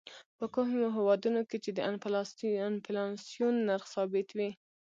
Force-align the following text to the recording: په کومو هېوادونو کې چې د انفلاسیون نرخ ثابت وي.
په 0.37 0.45
کومو 0.53 0.87
هېوادونو 0.95 1.41
کې 1.49 1.57
چې 1.63 1.71
د 1.73 1.79
انفلاسیون 2.85 3.55
نرخ 3.69 3.83
ثابت 3.93 4.27
وي. 4.37 4.49